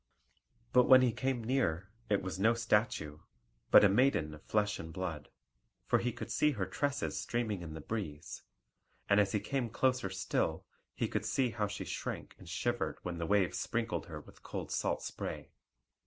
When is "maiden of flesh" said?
3.87-4.79